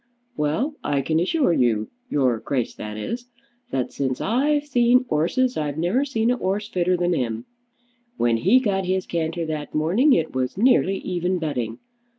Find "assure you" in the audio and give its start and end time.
1.19-1.91